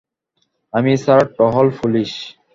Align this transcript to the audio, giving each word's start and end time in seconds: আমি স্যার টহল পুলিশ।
আমি 0.73 0.91
স্যার 1.03 1.21
টহল 1.37 1.67
পুলিশ। 1.79 2.11